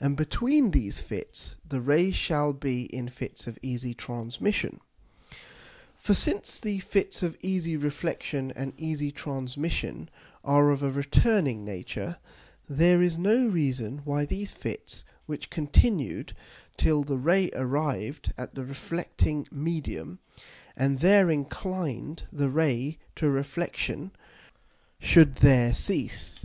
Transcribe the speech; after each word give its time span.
and 0.00 0.16
between 0.16 0.70
these 0.70 0.98
Fits 0.98 1.56
the 1.62 1.82
Rays 1.82 2.14
shall 2.14 2.54
be 2.54 2.84
in 2.84 3.06
Fits 3.06 3.46
of 3.46 3.58
easy 3.60 3.92
Transmission._ 3.92 4.78
For 5.98 6.14
since 6.14 6.58
the 6.58 6.78
Fits 6.78 7.22
of 7.22 7.36
easy 7.42 7.76
Reflexion 7.76 8.50
and 8.56 8.72
easy 8.78 9.10
Transmission 9.10 10.08
are 10.42 10.70
of 10.70 10.82
a 10.82 10.90
returning 10.90 11.66
nature, 11.66 12.16
there 12.66 13.02
is 13.02 13.18
no 13.18 13.46
reason 13.46 13.98
why 14.06 14.24
these 14.24 14.54
Fits, 14.54 15.04
which 15.26 15.50
continued 15.50 16.32
till 16.78 17.04
the 17.04 17.18
Ray 17.18 17.50
arrived 17.52 18.32
at 18.38 18.54
the 18.54 18.64
reflecting 18.64 19.46
Medium, 19.50 20.18
and 20.78 21.00
there 21.00 21.28
inclined 21.30 22.22
the 22.32 22.48
Ray 22.48 22.96
to 23.16 23.28
Reflexion, 23.28 24.12
should 24.98 25.34
there 25.36 25.74
cease. 25.74 26.40